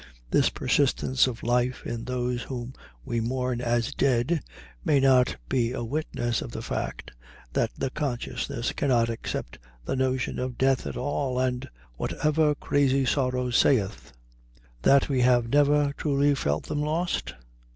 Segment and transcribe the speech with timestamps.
[0.31, 2.73] This persistence of life in those whom
[3.05, 4.41] we mourn as dead,
[4.83, 7.11] may not it be a witness of the fact
[7.53, 13.51] that the consciousness cannot accept the notion of death at all, and, "Whatever crazy sorrow
[13.51, 14.11] saith,"
[14.81, 17.35] that we have never truly felt them lost?